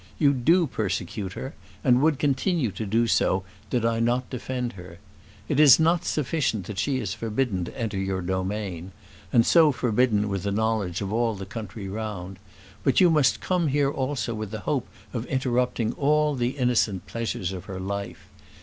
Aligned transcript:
You 0.17 0.33
do 0.33 0.65
persecute 0.65 1.33
her, 1.33 1.53
and 1.83 2.01
would 2.01 2.17
continue 2.17 2.71
to 2.71 2.87
do 2.87 3.05
so 3.05 3.43
did 3.69 3.85
I 3.85 3.99
not 3.99 4.31
defend 4.31 4.73
her. 4.73 4.97
It 5.47 5.59
is 5.59 5.79
not 5.79 6.05
sufficient 6.05 6.65
that 6.65 6.79
she 6.79 6.97
is 6.97 7.13
forbidden 7.13 7.65
to 7.65 7.77
enter 7.79 7.99
your 7.99 8.23
domain 8.23 8.93
and 9.31 9.45
so 9.45 9.71
forbidden 9.71 10.27
with 10.27 10.41
the 10.41 10.51
knowledge 10.51 11.01
of 11.01 11.13
all 11.13 11.35
the 11.35 11.45
country 11.45 11.87
round 11.87 12.39
but 12.83 12.99
you 12.99 13.11
must 13.11 13.41
come 13.41 13.67
here 13.67 13.91
also 13.91 14.33
with 14.33 14.49
the 14.49 14.61
hope 14.61 14.87
of 15.13 15.27
interrupting 15.27 15.93
all 15.93 16.33
the 16.33 16.57
innocent 16.57 17.05
pleasures 17.05 17.51
of 17.53 17.65
her 17.65 17.79
life. 17.79 18.25